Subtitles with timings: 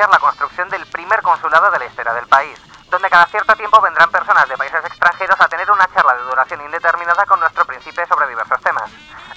[0.00, 3.80] anunciar la construcción del primer consulado de la historia del país, donde cada cierto tiempo
[3.82, 8.06] vendrán personas de países extranjeros a tener una charla de duración indeterminada con nuestro príncipe
[8.06, 8.90] sobre diversos temas.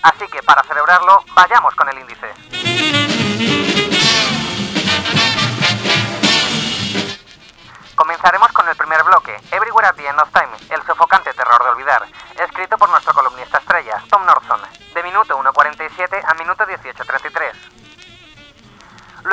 [0.04, 2.34] Así que, para celebrarlo, vayamos con el índice.
[7.96, 11.70] Comenzaremos con el primer bloque, Everywhere at the End of Time, el sofocante terror de
[11.72, 12.06] olvidar,
[12.38, 14.62] escrito por nuestro columnista estrella, Tom Norton,
[14.94, 17.33] de minuto 1.47 a minuto 18.33.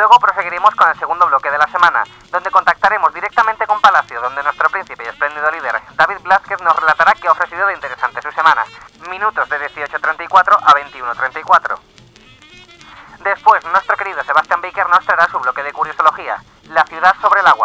[0.00, 4.42] Luego proseguiremos con el segundo bloque de la semana, donde contactaremos directamente con Palacio, donde
[4.42, 8.32] nuestro príncipe y espléndido líder, David Blázquez, nos relatará qué ha ofrecido de interesante su
[8.32, 8.64] semana,
[9.10, 11.78] minutos de 18.34 a 21.34.
[13.18, 17.46] Después, nuestro querido Sebastián Baker nos traerá su bloque de curiosología, La ciudad sobre el
[17.46, 17.59] agua,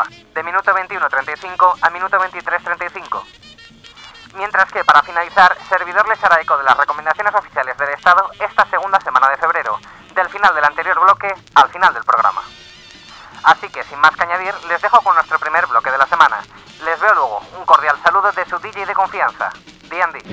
[13.76, 16.38] que, sin más que añadir, les dejo con nuestro primer bloque de la semana.
[16.86, 17.42] Les veo luego.
[17.60, 19.50] Un cordial saludo de su DJ de confianza,
[19.90, 20.24] D&D.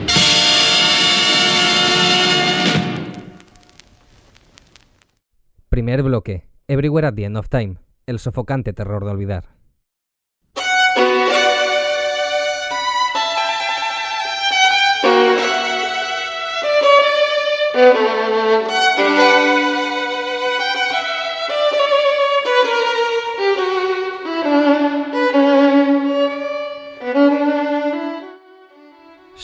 [5.69, 6.47] Primer bloque.
[6.69, 7.79] Everywhere at the End of Time.
[8.07, 9.62] El sofocante terror de olvidar.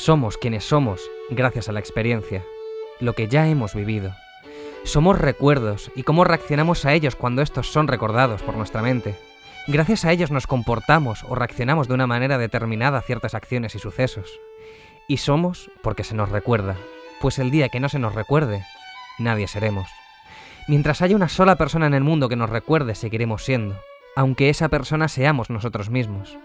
[0.08, 2.42] Somos quienes somos gracias a la experiencia,
[2.98, 4.14] lo que ya hemos vivido.
[4.84, 9.16] Somos recuerdos y cómo reaccionamos a ellos cuando estos son recordados por nuestra mente.
[9.66, 13.80] Gracias a ellos nos comportamos o reaccionamos de una manera determinada a ciertas acciones y
[13.80, 14.40] sucesos.
[15.08, 16.78] Y somos porque se nos recuerda,
[17.20, 18.64] pues el día que no se nos recuerde,
[19.18, 19.90] nadie seremos.
[20.68, 23.78] Mientras haya una sola persona en el mundo que nos recuerde, seguiremos siendo,
[24.16, 26.38] aunque esa persona seamos nosotros mismos.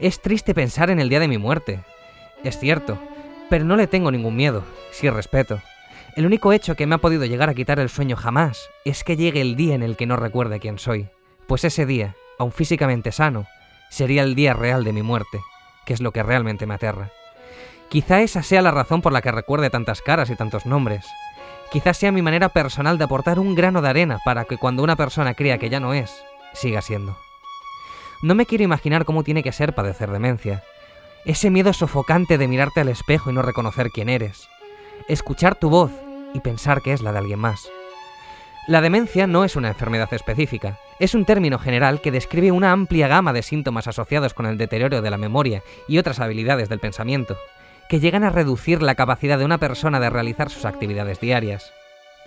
[0.00, 1.80] Es triste pensar en el día de mi muerte.
[2.44, 2.98] Es cierto,
[3.48, 5.60] pero no le tengo ningún miedo, sí respeto.
[6.16, 9.16] El único hecho que me ha podido llegar a quitar el sueño jamás es que
[9.16, 11.08] llegue el día en el que no recuerde quién soy,
[11.46, 13.46] pues ese día, aun físicamente sano,
[13.90, 15.40] sería el día real de mi muerte,
[15.84, 17.10] que es lo que realmente me aterra.
[17.88, 21.06] Quizá esa sea la razón por la que recuerde tantas caras y tantos nombres.
[21.72, 24.96] Quizá sea mi manera personal de aportar un grano de arena para que cuando una
[24.96, 26.22] persona crea que ya no es,
[26.52, 27.16] siga siendo.
[28.22, 30.62] No me quiero imaginar cómo tiene que ser padecer demencia.
[31.24, 34.48] Ese miedo sofocante de mirarte al espejo y no reconocer quién eres
[35.08, 35.90] escuchar tu voz
[36.34, 37.68] y pensar que es la de alguien más.
[38.66, 43.08] La demencia no es una enfermedad específica, es un término general que describe una amplia
[43.08, 47.36] gama de síntomas asociados con el deterioro de la memoria y otras habilidades del pensamiento,
[47.88, 51.72] que llegan a reducir la capacidad de una persona de realizar sus actividades diarias.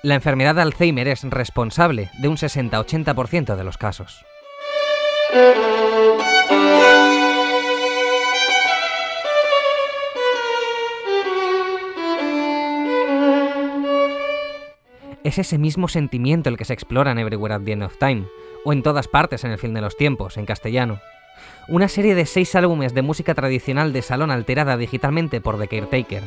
[0.01, 4.25] La enfermedad de Alzheimer es responsable de un 60-80% de los casos.
[15.33, 18.25] Es ese mismo sentimiento el que se explora en Everywhere at the End of Time,
[18.63, 20.99] o en todas partes en el fin de los tiempos, en castellano.
[21.67, 26.21] Una serie de seis álbumes de música tradicional de salón alterada digitalmente por The Caretaker.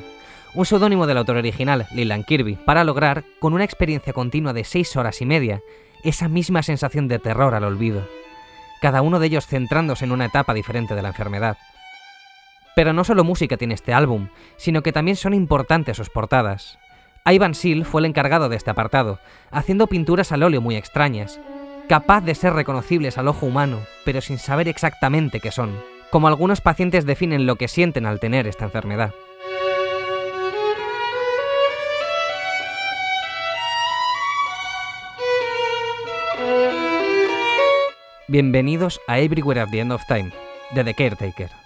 [0.55, 4.97] Un seudónimo del autor original, Leland Kirby, para lograr, con una experiencia continua de seis
[4.97, 5.63] horas y media,
[6.03, 8.09] esa misma sensación de terror al olvido.
[8.83, 11.59] Cada uno de ellos centrándose en una etapa diferente de la enfermedad.
[12.75, 16.81] Pero no solo música tiene este álbum, sino que también son importantes sus portadas.
[17.29, 19.19] Ivan Seal fue el encargado de este apartado,
[19.51, 21.41] haciendo pinturas al óleo muy extrañas,
[21.89, 25.77] capaz de ser reconocibles al ojo humano, pero sin saber exactamente qué son,
[26.13, 29.13] como algunos pacientes definen lo que sienten al tener esta enfermedad.
[38.29, 40.31] Bienvenidos a Everywhere at the End of Time,
[40.75, 41.66] de The Caretaker.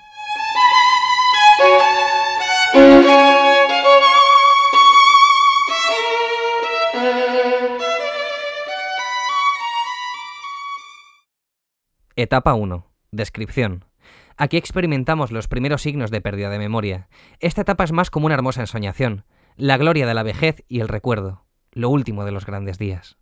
[12.22, 12.86] Etapa 1.
[13.12, 13.86] Descripción.
[14.36, 17.08] Aquí experimentamos los primeros signos de pérdida de memoria.
[17.38, 19.24] Esta etapa es más como una hermosa ensoñación,
[19.56, 23.16] la gloria de la vejez y el recuerdo, lo último de los grandes días.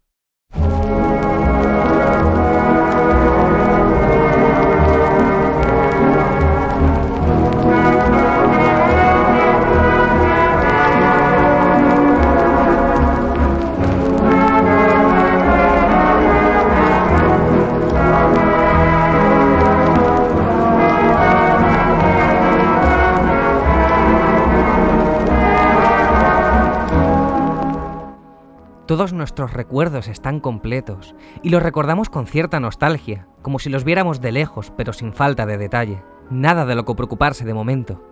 [28.88, 34.22] Todos nuestros recuerdos están completos y los recordamos con cierta nostalgia, como si los viéramos
[34.22, 36.02] de lejos pero sin falta de detalle.
[36.30, 38.02] Nada de lo que preocuparse de momento.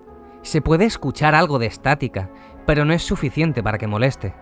[0.43, 2.31] Se puede escuchar algo de estática,
[2.67, 4.34] pero no es suficiente para que moleste.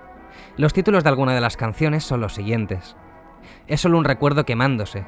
[0.57, 2.97] Los títulos de alguna de las canciones son los siguientes.
[3.69, 5.07] Es solo un recuerdo quemándose.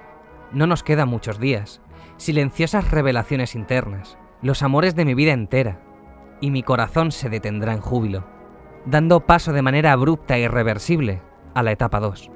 [0.53, 1.81] No nos quedan muchos días.
[2.19, 4.17] Silenciosas revelaciones internas.
[4.43, 5.81] Los amores de mi vida entera.
[6.41, 8.36] Y mi corazón se detendrá en júbilo
[8.87, 11.21] dando paso de manera abrupta e irreversible
[11.55, 12.31] a la etapa 2.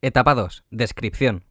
[0.00, 0.64] Etapa 2.
[0.70, 1.44] Descripción.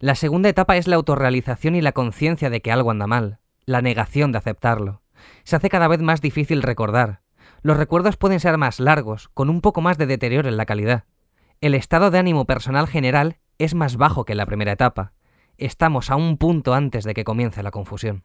[0.00, 3.82] La segunda etapa es la autorrealización y la conciencia de que algo anda mal, la
[3.82, 5.02] negación de aceptarlo.
[5.44, 7.20] Se hace cada vez más difícil recordar.
[7.60, 11.04] Los recuerdos pueden ser más largos, con un poco más de deterioro en la calidad.
[11.60, 15.12] El estado de ánimo personal general es más bajo que en la primera etapa.
[15.58, 18.24] Estamos a un punto antes de que comience la confusión.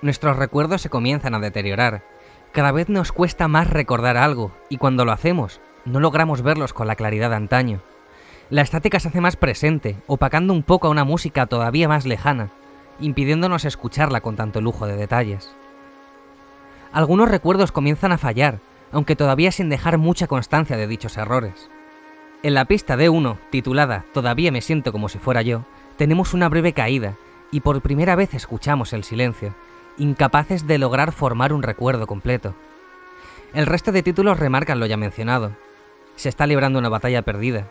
[0.00, 2.04] Nuestros recuerdos se comienzan a deteriorar.
[2.52, 6.86] Cada vez nos cuesta más recordar algo, y cuando lo hacemos, no logramos verlos con
[6.86, 7.80] la claridad de antaño.
[8.48, 12.50] La estática se hace más presente, opacando un poco a una música todavía más lejana,
[13.00, 15.54] impidiéndonos escucharla con tanto lujo de detalles.
[16.92, 18.60] Algunos recuerdos comienzan a fallar,
[18.92, 21.68] aunque todavía sin dejar mucha constancia de dichos errores.
[22.44, 25.64] En la pista D1, titulada Todavía me siento como si fuera yo,
[25.96, 27.16] tenemos una breve caída,
[27.50, 29.54] y por primera vez escuchamos el silencio,
[29.98, 32.54] incapaces de lograr formar un recuerdo completo.
[33.52, 35.52] El resto de títulos remarcan lo ya mencionado.
[36.16, 37.68] Se está librando una batalla perdida.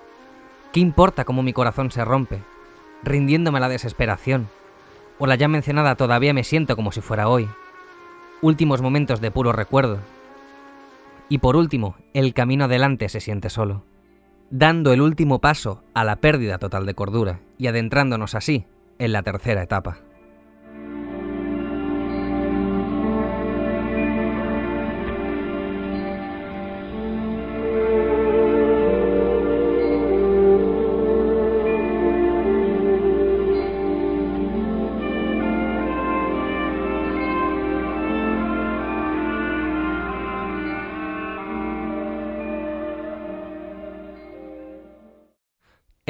[0.71, 2.41] ¿Qué importa cómo mi corazón se rompe?
[3.03, 4.49] Rindiéndome a la desesperación.
[5.19, 7.47] O la ya mencionada todavía me siento como si fuera hoy.
[8.41, 9.99] Últimos momentos de puro recuerdo.
[11.29, 13.83] Y por último, el camino adelante se siente solo.
[14.49, 18.65] Dando el último paso a la pérdida total de cordura y adentrándonos así
[18.97, 19.97] en la tercera etapa.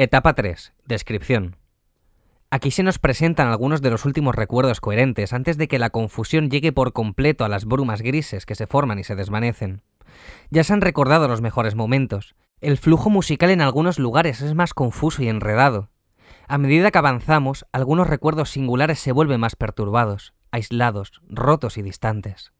[0.00, 0.74] Etapa 3.
[0.86, 1.56] Descripción.
[2.52, 6.50] Aquí se nos presentan algunos de los últimos recuerdos coherentes antes de que la confusión
[6.50, 9.82] llegue por completo a las brumas grises que se forman y se desvanecen.
[10.50, 12.36] Ya se han recordado los mejores momentos.
[12.60, 15.90] El flujo musical en algunos lugares es más confuso y enredado.
[16.46, 22.52] A medida que avanzamos, algunos recuerdos singulares se vuelven más perturbados, aislados, rotos y distantes.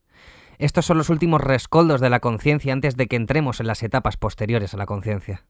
[0.58, 4.16] Estos son los últimos rescoldos de la conciencia antes de que entremos en las etapas
[4.16, 5.44] posteriores a la conciencia.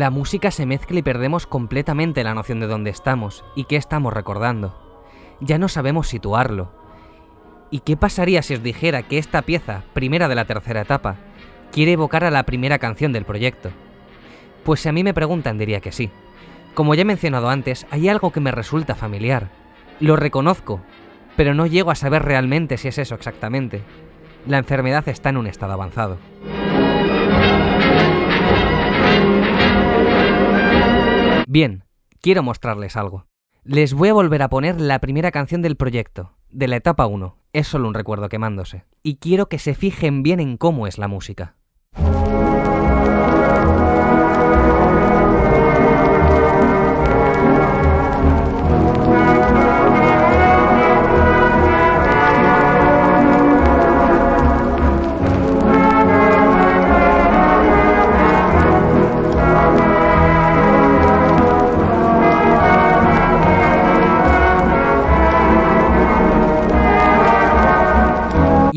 [0.00, 4.14] La música se mezcla y perdemos completamente la noción de dónde estamos y qué estamos
[4.14, 5.04] recordando.
[5.40, 6.72] Ya no sabemos situarlo.
[7.70, 11.16] ¿Y qué pasaría si os dijera que esta pieza, primera de la tercera etapa,
[11.70, 13.72] quiere evocar a la primera canción del proyecto?
[14.64, 16.08] Pues si a mí me preguntan diría que sí.
[16.72, 19.50] Como ya he mencionado antes, hay algo que me resulta familiar.
[20.00, 20.80] Lo reconozco,
[21.36, 23.82] pero no llego a saber realmente si es eso exactamente.
[24.46, 26.16] La enfermedad está en un estado avanzado.
[31.52, 31.82] Bien,
[32.20, 33.26] quiero mostrarles algo.
[33.64, 37.38] Les voy a volver a poner la primera canción del proyecto, de la etapa 1.
[37.52, 38.84] Es solo un recuerdo quemándose.
[39.02, 41.56] Y quiero que se fijen bien en cómo es la música.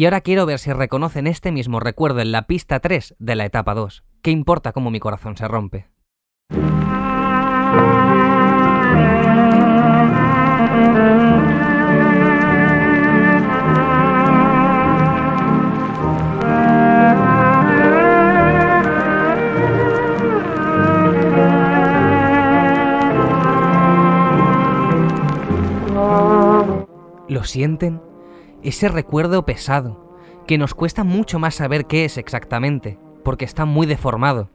[0.04, 3.46] Y ahora quiero ver si reconocen este mismo recuerdo en la pista 3 de la
[3.46, 4.04] etapa 2.
[4.22, 5.88] ¿Qué importa cómo mi corazón se rompe?
[27.30, 28.13] ¿Lo sienten?
[28.64, 30.18] Ese recuerdo pesado,
[30.48, 34.52] que nos cuesta mucho más saber qué es exactamente, porque está muy deformado,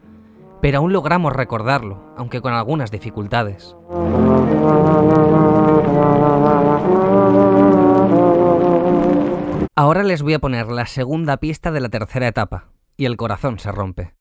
[0.62, 3.76] pero aún logramos recordarlo, aunque con algunas dificultades.
[9.76, 13.58] Ahora les voy a poner la segunda pista de la tercera etapa, y el corazón
[13.58, 14.17] se rompe.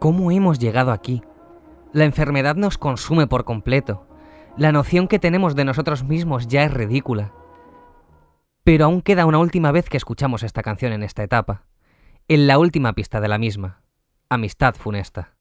[0.00, 1.22] ¿Cómo hemos llegado aquí?
[1.92, 4.06] La enfermedad nos consume por completo.
[4.56, 7.34] La noción que tenemos de nosotros mismos ya es ridícula.
[8.64, 11.66] Pero aún queda una última vez que escuchamos esta canción en esta etapa.
[12.28, 13.82] En la última pista de la misma.
[14.30, 15.34] Amistad funesta.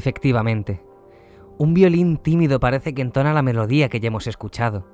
[0.00, 0.82] Efectivamente,
[1.58, 4.86] un violín tímido parece que entona la melodía que ya hemos escuchado,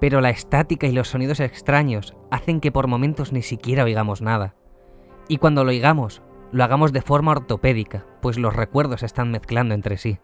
[0.00, 4.56] pero la estática y los sonidos extraños hacen que por momentos ni siquiera oigamos nada.
[5.28, 9.98] Y cuando lo oigamos, lo hagamos de forma ortopédica, pues los recuerdos están mezclando entre
[9.98, 10.18] sí.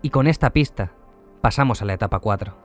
[0.00, 0.92] Y con esta pista,
[1.40, 2.56] pasamos a la etapa 4.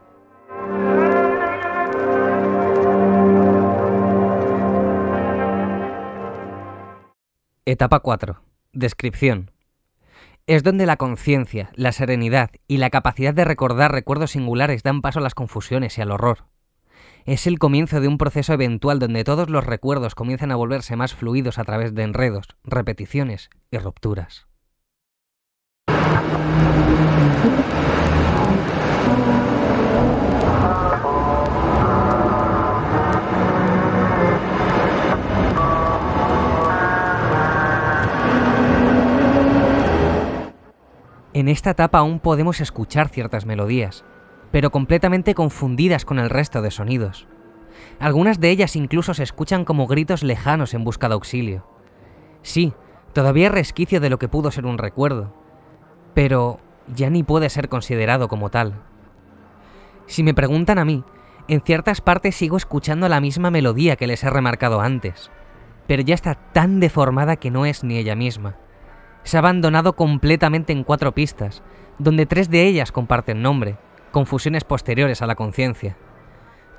[7.65, 8.43] Etapa 4.
[8.71, 9.52] Descripción
[10.47, 15.19] es donde la conciencia, la serenidad y la capacidad de recordar recuerdos singulares dan paso
[15.19, 16.45] a las confusiones y al horror.
[17.25, 21.13] Es el comienzo de un proceso eventual donde todos los recuerdos comienzan a volverse más
[21.13, 24.47] fluidos a través de enredos, repeticiones y rupturas.
[41.33, 44.05] En esta etapa aún podemos escuchar ciertas melodías,
[44.51, 47.27] pero completamente confundidas con el resto de sonidos.
[47.99, 51.65] Algunas de ellas incluso se escuchan como gritos lejanos en busca de auxilio.
[52.43, 52.73] Sí,
[53.13, 55.33] todavía resquicio de lo que pudo ser un recuerdo,
[56.13, 56.59] pero
[56.93, 58.83] ya ni puede ser considerado como tal.
[60.05, 61.03] Si me preguntan a mí,
[61.47, 65.31] en ciertas partes sigo escuchando la misma melodía que les he remarcado antes,
[65.87, 68.57] pero ya está tan deformada que no es ni ella misma
[69.23, 71.63] se ha abandonado completamente en cuatro pistas,
[71.97, 73.77] donde tres de ellas comparten nombre,
[74.11, 75.97] confusiones posteriores a la conciencia.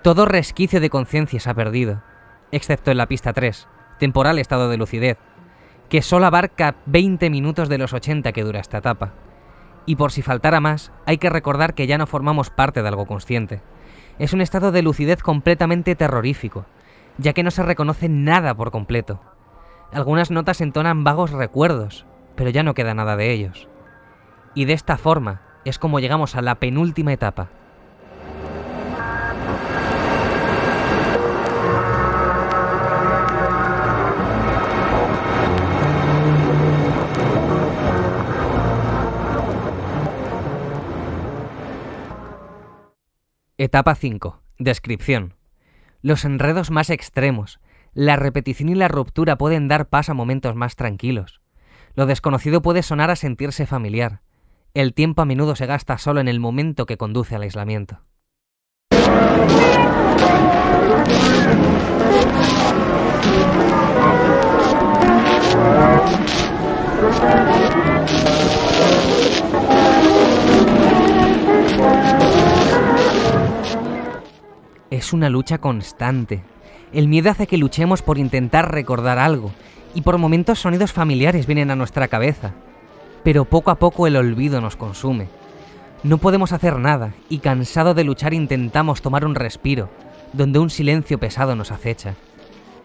[0.03, 2.03] Todo resquicio de conciencia se ha perdido,
[2.53, 5.19] excepto en la pista 3, temporal estado de lucidez,
[5.89, 9.13] que solo abarca 20 minutos de los 80 que dura esta etapa.
[9.87, 13.07] Y por si faltara más, hay que recordar que ya no formamos parte de algo
[13.07, 13.63] consciente.
[14.19, 16.67] Es un estado de lucidez completamente terrorífico,
[17.19, 19.21] ya que no se reconoce nada por completo.
[19.93, 23.69] Algunas notas entonan vagos recuerdos, pero ya no queda nada de ellos.
[24.55, 27.51] Y de esta forma es como llegamos a la penúltima etapa.
[43.57, 44.43] Etapa 5.
[44.59, 45.35] Descripción.
[46.03, 47.61] Los enredos más extremos,
[47.95, 51.41] la repetición y la ruptura pueden dar paso a momentos más tranquilos.
[51.97, 54.21] Lo desconocido puede sonar a sentirse familiar.
[54.75, 58.01] El tiempo a menudo se gasta solo en el momento que conduce al aislamiento.
[74.91, 76.43] Es una lucha constante.
[76.93, 79.53] El miedo hace que luchemos por intentar recordar algo,
[79.95, 82.53] y por momentos sonidos familiares vienen a nuestra cabeza,
[83.23, 85.29] pero poco a poco el olvido nos consume.
[86.03, 89.89] No podemos hacer nada y cansado de luchar intentamos tomar un respiro,
[90.33, 92.15] donde un silencio pesado nos acecha.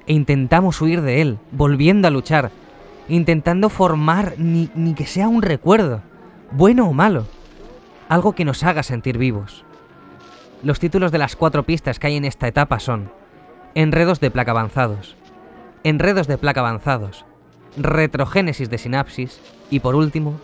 [0.08, 2.50] e intentamos huir de él, volviendo a luchar,
[3.10, 6.02] intentando formar ni, ni que sea un recuerdo,
[6.52, 7.26] bueno o malo,
[8.08, 9.66] algo que nos haga sentir vivos.
[10.64, 13.12] Los títulos de las cuatro pistas que hay en esta etapa son
[13.76, 15.16] Enredos de placa avanzados,
[15.84, 17.26] Enredos de placa avanzados,
[17.78, 20.40] Retrogénesis de sinapsis y por último,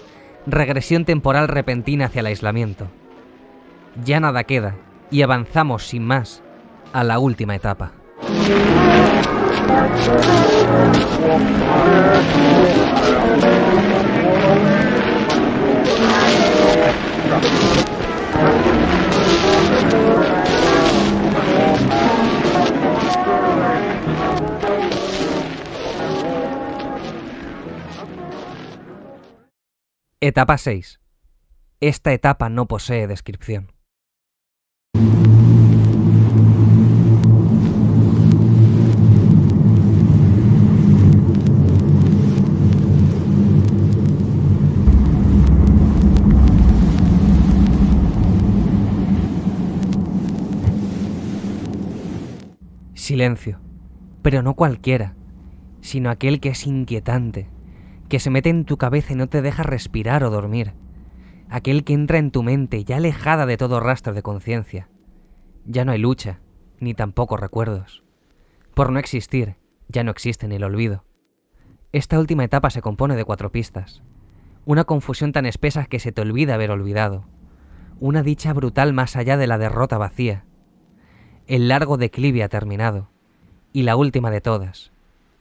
[0.47, 2.87] Regresión temporal repentina hacia el aislamiento.
[4.03, 4.75] Ya nada queda
[5.09, 6.43] y avanzamos sin más
[6.93, 7.91] a la última etapa.
[30.27, 31.00] Etapa 6.
[31.82, 33.72] Esta etapa no posee descripción.
[52.96, 53.60] Silencio,
[54.24, 55.13] pero no cualquiera,
[55.82, 57.48] sino aquel que es inquietante,
[58.15, 60.72] que se mete en tu cabeza y no te deja respirar o dormir,
[61.50, 64.88] aquel que entra en tu mente ya alejada de todo rastro de conciencia.
[65.65, 66.39] Ya no hay lucha,
[66.79, 68.05] ni tampoco recuerdos.
[68.74, 69.57] Por no existir,
[69.89, 71.03] ya no existe ni el olvido.
[71.92, 74.01] Esta última etapa se compone de cuatro pistas.
[74.63, 77.25] Una confusión tan espesa que se te olvida haber olvidado.
[78.00, 80.46] Una dicha brutal más allá de la derrota vacía.
[81.48, 83.09] El largo declive ha terminado.
[83.74, 84.94] Y la última de todas.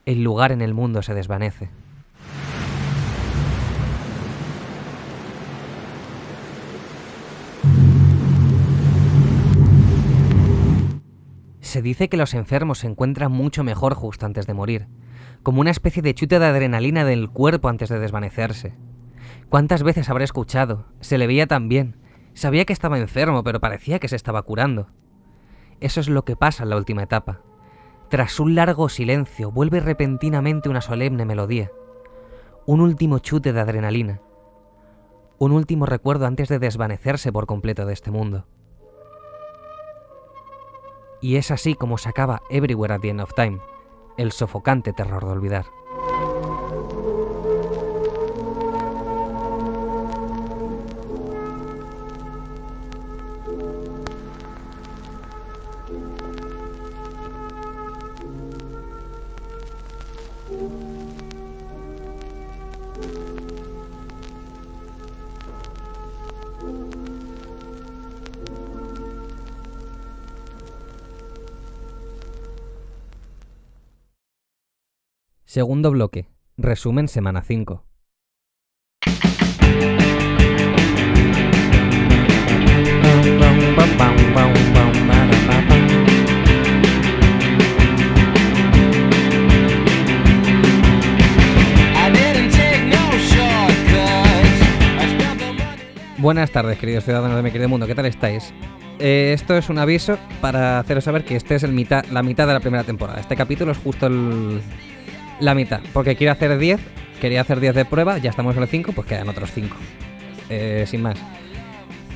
[0.06, 1.70] El lugar en el mundo se desvanece.
[11.74, 14.86] Se dice que los enfermos se encuentran mucho mejor justo antes de morir,
[15.42, 18.76] como una especie de chute de adrenalina del cuerpo antes de desvanecerse.
[19.48, 20.86] ¿Cuántas veces habré escuchado?
[21.00, 21.96] Se le veía tan bien.
[22.32, 24.86] Sabía que estaba enfermo, pero parecía que se estaba curando.
[25.80, 27.40] Eso es lo que pasa en la última etapa.
[28.08, 31.72] Tras un largo silencio, vuelve repentinamente una solemne melodía.
[32.66, 34.20] Un último chute de adrenalina.
[35.38, 38.46] Un último recuerdo antes de desvanecerse por completo de este mundo.
[41.24, 43.58] Y es así como se acaba Everywhere at the End of Time,
[44.18, 45.64] el sofocante terror de olvidar.
[75.54, 76.26] Segundo bloque.
[76.56, 77.84] Resumen semana 5.
[96.18, 98.52] Buenas tardes, queridos ciudadanos de mi querido mundo, ¿qué tal estáis?
[98.98, 102.48] Eh, esto es un aviso para haceros saber que este es el mitad, la mitad
[102.48, 103.20] de la primera temporada.
[103.20, 104.60] Este capítulo es justo el,
[105.40, 106.80] la mitad, porque quiero hacer 10,
[107.20, 109.76] quería hacer 10 de prueba, ya estamos en el 5, pues quedan otros 5.
[110.50, 111.18] Eh, sin más.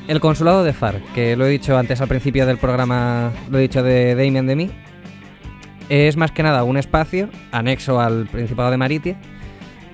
[0.06, 3.62] El consulado de FAR, que lo he dicho antes al principio del programa, lo he
[3.62, 4.70] dicho de Damien de mí,
[5.88, 9.16] es más que nada un espacio anexo al Principado de Maritia,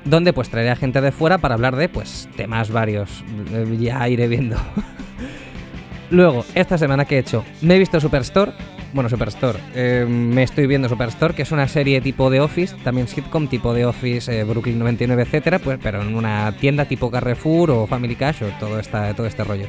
[0.05, 3.25] donde pues traeré a gente de fuera para hablar de pues temas varios.
[3.53, 4.57] Eh, Ya iré viendo.
[6.11, 8.53] Luego, esta semana que he hecho, me he visto Superstore,
[8.95, 9.59] bueno, Superstore.
[9.75, 13.75] Eh, me estoy viendo Superstore, que es una serie tipo de Office, también sitcom tipo
[13.75, 18.15] de Office, eh, Brooklyn 99, etcétera, pues, pero en una tienda tipo Carrefour o Family
[18.15, 19.67] Cash o todo, esta, todo este rollo.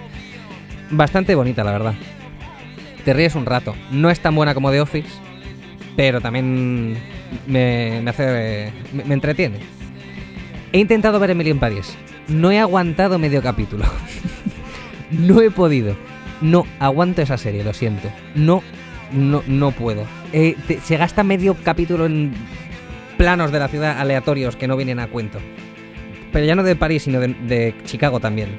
[0.91, 1.95] Bastante bonita, la verdad.
[3.03, 3.75] Te ríes un rato.
[3.91, 5.09] No es tan buena como The Office,
[5.95, 6.95] pero también
[7.47, 8.71] me, me hace.
[8.93, 9.57] Me, entretiene.
[10.71, 11.97] He intentado ver Emily en París.
[12.27, 13.85] No he aguantado medio capítulo.
[15.11, 15.95] no he podido.
[16.41, 18.09] No aguanto esa serie, lo siento.
[18.35, 18.61] No
[19.11, 20.05] no, no puedo.
[20.33, 22.33] Eh, se gasta medio capítulo en
[23.17, 25.39] planos de la ciudad aleatorios que no vienen a cuento.
[26.31, 28.49] Pero ya no de París, sino de, Chicago también.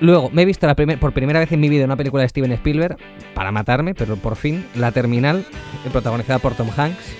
[0.00, 2.28] Luego, me he visto la primer- por primera vez en mi vida una película de
[2.28, 2.98] Steven Spielberg,
[3.34, 5.46] para matarme, pero por fin, La Terminal,
[5.90, 7.14] protagonizada por Tom Hanks,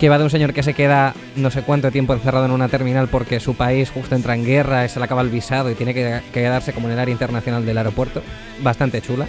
[0.00, 2.66] que va de un señor que se queda no sé cuánto tiempo encerrado en una
[2.68, 5.94] terminal porque su país justo entra en guerra, se le acaba el visado y tiene
[5.94, 8.20] que quedarse como en el área internacional del aeropuerto.
[8.60, 9.26] Bastante chula.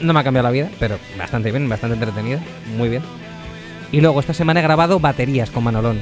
[0.00, 2.40] No me ha cambiado la vida, pero bastante bien, bastante entretenida,
[2.76, 3.02] muy bien.
[3.92, 6.00] Y luego esta semana he grabado baterías con Manolón,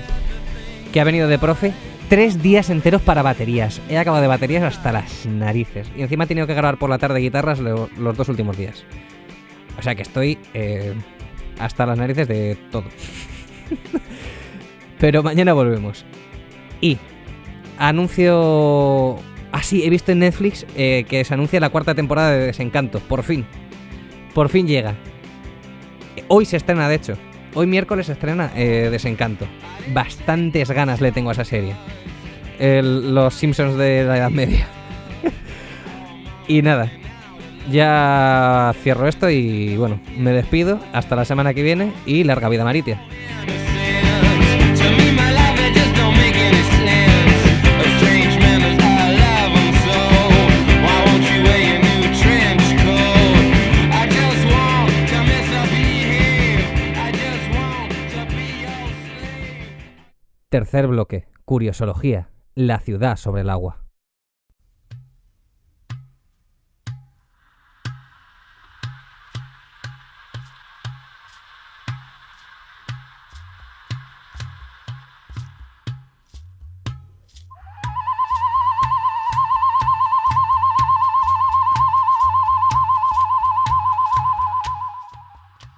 [0.92, 1.72] que ha venido de profe
[2.08, 3.80] tres días enteros para baterías.
[3.90, 5.90] He acabado de baterías hasta las narices.
[5.96, 8.84] Y encima he tenido que grabar por la tarde guitarras lo- los dos últimos días.
[9.78, 10.94] O sea que estoy eh,
[11.58, 12.84] hasta las narices de todo.
[14.98, 16.04] Pero mañana volvemos.
[16.80, 16.98] Y
[17.78, 19.16] anuncio...
[19.52, 23.00] Ah, sí, he visto en Netflix eh, que se anuncia la cuarta temporada de Desencanto.
[23.00, 23.44] Por fin.
[24.34, 24.94] Por fin llega.
[26.28, 27.16] Hoy se estrena, de hecho.
[27.54, 29.46] Hoy miércoles se estrena eh, Desencanto.
[29.92, 31.74] Bastantes ganas le tengo a esa serie.
[32.58, 34.66] Los Simpsons de la Edad Media.
[36.48, 36.90] y nada.
[37.70, 40.80] Ya cierro esto y bueno, me despido.
[40.92, 43.00] Hasta la semana que viene y larga vida Maritia.
[60.52, 61.24] Tercer bloque.
[61.46, 62.28] Curiosología.
[62.54, 63.78] La ciudad sobre el agua.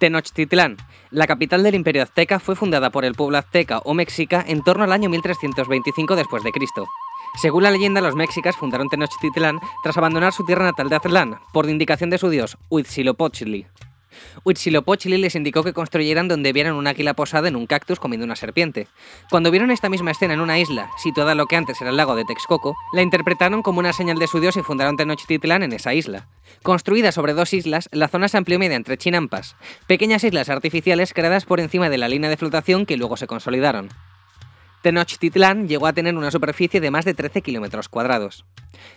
[0.01, 0.79] Tenochtitlán,
[1.15, 4.83] la capital del Imperio Azteca, fue fundada por el pueblo azteca o mexica en torno
[4.83, 6.87] al año 1325 después de Cristo.
[7.41, 11.69] Según la leyenda, los mexicas fundaron Tenochtitlán tras abandonar su tierra natal de Aztlán, por
[11.69, 13.67] indicación de su dios, Huitzilopochtli.
[14.45, 18.37] Huitzilopochtli les indicó que construyeran donde vieran un águila posada en un cactus comiendo una
[18.37, 18.89] serpiente.
[19.31, 21.97] Cuando vieron esta misma escena en una isla, situada en lo que antes era el
[21.97, 25.73] lago de Texcoco, la interpretaron como una señal de su dios y fundaron Tenochtitlán en
[25.73, 26.29] esa isla.
[26.63, 31.61] Construida sobre dos islas, la zona se amplió mediante chinampas, pequeñas islas artificiales creadas por
[31.61, 33.89] encima de la línea de flotación que luego se consolidaron.
[34.85, 38.45] Tenochtitlán llegó a tener una superficie de más de 13 kilómetros cuadrados.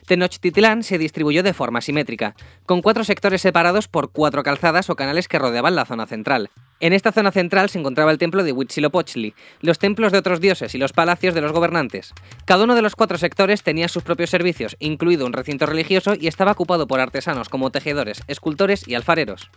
[0.06, 5.30] Tenochtitlán se distribuyó de forma simétrica, con cuatro sectores separados por cuatro calzadas o canales
[5.30, 6.50] que rodeaban la zona central.
[6.80, 10.76] En esta zona central se encontraba el templo de Huitzilopochtli, los templos de otros dioses
[10.76, 12.14] y los palacios de los gobernantes.
[12.46, 16.28] Cada uno de los cuatro sectores tenía sus propios servicios, incluido un recinto religioso, y
[16.28, 19.50] estaba ocupado por artesanos como tejedores, escultores y alfareros.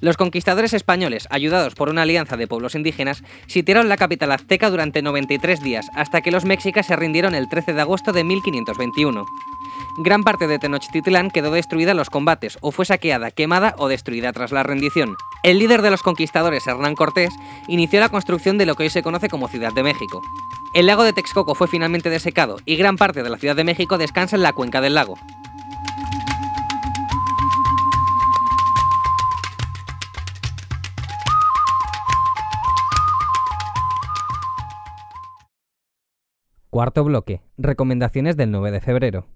[0.00, 5.02] Los conquistadores españoles, ayudados por una alianza de pueblos indígenas, sitiaron la capital azteca durante
[5.02, 9.26] 93 días, hasta que los mexicas se rindieron el 13 de agosto de 1521.
[10.00, 14.32] Gran parte de Tenochtitlán quedó destruida en los combates, o fue saqueada, quemada o destruida
[14.32, 15.16] tras la rendición.
[15.42, 17.34] El líder de los conquistadores, Hernán Cortés,
[17.66, 20.22] inició la construcción de lo que hoy se conoce como Ciudad de México.
[20.72, 23.98] El lago de Texcoco fue finalmente desecado y gran parte de la Ciudad de México
[23.98, 25.18] descansa en la cuenca del lago.
[36.70, 37.40] Cuarto bloque.
[37.56, 39.26] Recomendaciones del 9 de febrero.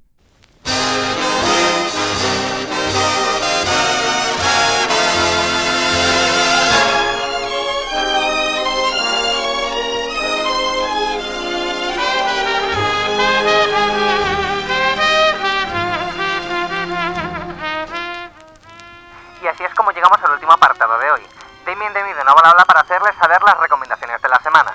[22.38, 24.72] Habla para hacerles saber las recomendaciones de la semana.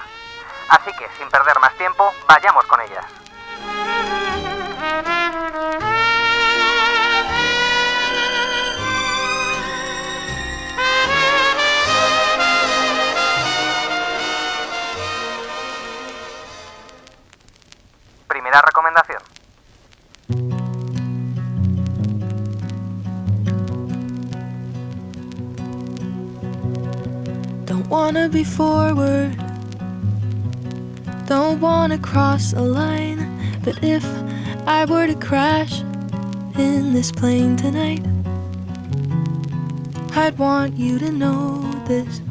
[0.70, 2.66] Así que, sin perder más tiempo, vayamos
[28.38, 29.36] be forward.
[31.26, 33.22] Don't wanna cross a line.
[33.64, 34.06] But if
[34.68, 35.82] I were to crash
[36.56, 38.06] in this plane tonight,
[40.16, 42.27] I'd want you to know this.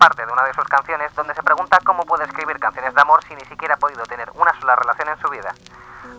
[0.00, 3.20] Parte de una de sus canciones donde se pregunta cómo puede escribir canciones de amor
[3.28, 5.54] si ni siquiera ha podido tener una sola relación en su vida.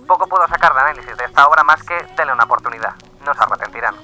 [0.08, 2.94] Poco puedo sacar de análisis de esta obra más que denle una oportunidad,
[3.26, 3.96] no se arrepentirán.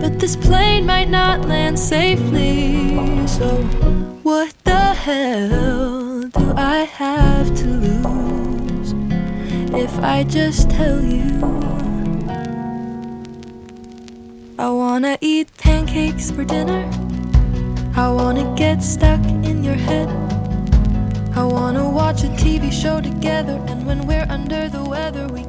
[0.00, 3.46] But this plane might not land safely, so
[4.22, 5.63] what the hell
[10.04, 11.24] I just tell you?
[14.58, 16.84] I wanna eat pancakes for dinner.
[17.96, 20.10] I wanna get stuck in your head.
[21.34, 25.43] I wanna watch a TV show together, and when we're under the weather, we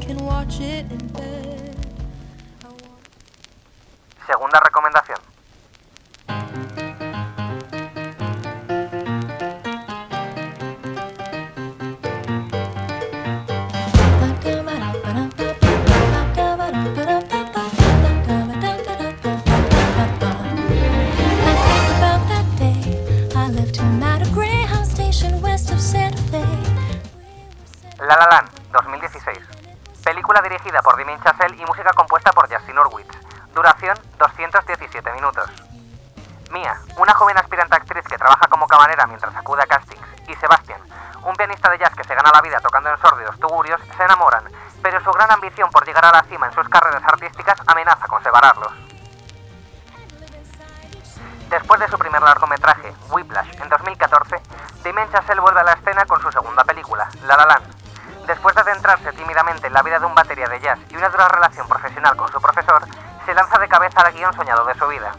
[62.18, 62.86] con su profesor,
[63.26, 65.12] se lanza de cabeza al guion soñado de su vida.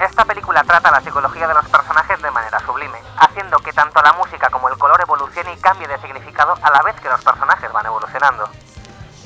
[0.00, 4.12] Esta película trata la psicología de los personajes de manera sublime, haciendo que tanto la
[4.12, 7.72] música como el color evolucione y cambie de significado a la vez que los personajes
[7.72, 8.48] van evolucionando.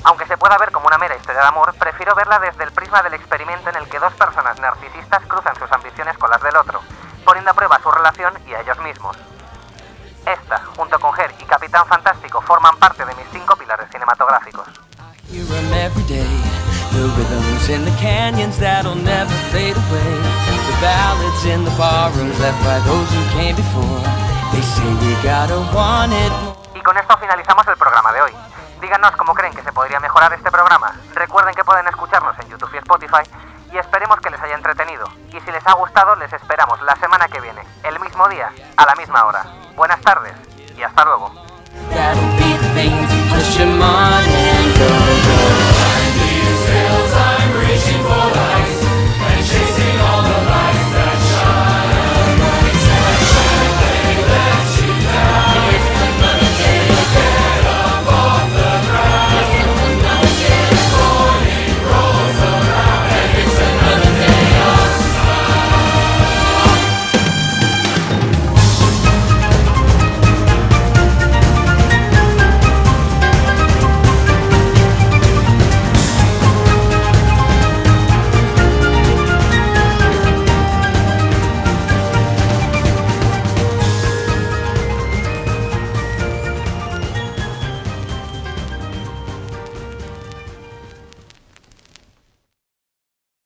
[0.03, 3.01] Aunque se pueda ver como una mera historia de amor, prefiero verla desde el prisma
[3.03, 6.81] del experimento en el que dos personas narcisistas cruzan sus ambiciones con las del otro,
[7.23, 9.17] poniendo a prueba su relación y a ellos mismos.
[10.25, 12.86] Esta, junto con Her y Capitán Fantástico, forman parte
[26.73, 28.31] Y con esto finalizamos el programa de hoy.
[28.81, 30.91] Díganos cómo creen que se podría mejorar este programa.
[31.13, 33.29] Recuerden que pueden escucharnos en YouTube y Spotify
[33.71, 35.07] y esperemos que les haya entretenido.
[35.29, 38.85] Y si les ha gustado, les esperamos la semana que viene, el mismo día, a
[38.87, 39.43] la misma hora.
[39.75, 40.33] Buenas tardes
[40.75, 41.31] y hasta luego.